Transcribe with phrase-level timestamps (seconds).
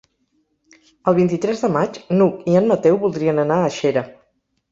[1.11, 4.07] El vint-i-tres de maig n'Hug i en Mateu voldrien anar a Xera.